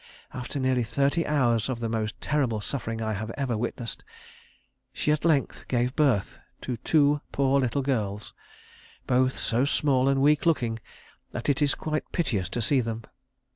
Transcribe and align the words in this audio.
After 0.33 0.59
nearly 0.59 0.81
thirty 0.81 1.27
hours 1.27 1.69
of 1.69 1.79
the 1.79 1.87
most 1.87 2.19
terrible 2.19 2.59
suffering 2.59 3.03
I 3.03 3.13
have 3.13 3.29
ever 3.37 3.55
witnessed, 3.55 4.03
she 4.91 5.11
at 5.11 5.23
length 5.23 5.67
gave 5.67 5.95
birth 5.95 6.39
to 6.61 6.77
two 6.77 7.21
poor 7.31 7.59
little 7.59 7.83
girls, 7.83 8.33
both 9.05 9.37
so 9.37 9.63
small 9.63 10.09
and 10.09 10.19
weak 10.19 10.47
looking 10.47 10.79
that 11.33 11.49
it 11.49 11.61
is 11.61 11.75
quite 11.75 12.11
piteous 12.11 12.49
to 12.49 12.63
see 12.63 12.81
them. 12.81 13.03